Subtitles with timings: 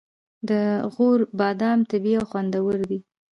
[0.49, 0.51] د
[0.93, 2.99] غور بادام طبیعي او خوندور دي.